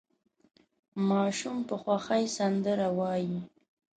[1.09, 3.39] ماشوم په خوښۍ سندره وايي.